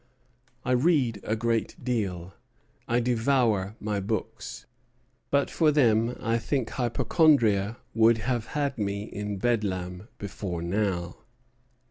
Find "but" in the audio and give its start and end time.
5.29-5.51